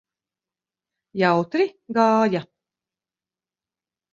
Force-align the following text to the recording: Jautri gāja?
Jautri 1.23 1.67
gāja? 1.99 2.43